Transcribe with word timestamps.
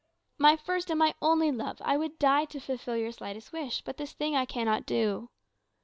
"My 0.39 0.57
first 0.57 0.89
and 0.89 0.97
my 0.97 1.13
only 1.21 1.51
love, 1.51 1.79
I 1.85 1.95
would 1.95 2.17
die 2.17 2.45
to 2.45 2.59
fulfil 2.59 2.97
your 2.97 3.11
slightest 3.11 3.53
wish. 3.53 3.83
But 3.83 3.97
this 3.97 4.13
thing 4.13 4.35
I 4.35 4.45
cannot 4.47 4.87
do." 4.87 5.29